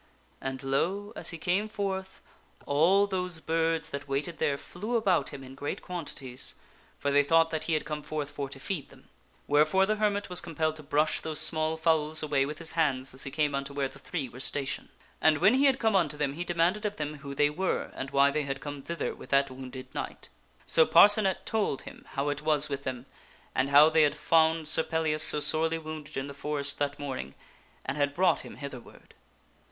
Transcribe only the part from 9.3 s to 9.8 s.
where forest. f